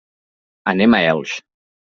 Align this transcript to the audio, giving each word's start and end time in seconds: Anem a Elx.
Anem 0.73 0.95
a 0.95 1.03
Elx. 1.13 1.37